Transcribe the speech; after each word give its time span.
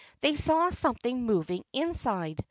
They 0.21 0.33
saw 0.33 0.71
something 0.71 1.27
moving 1.27 1.63
inside. 1.73 2.39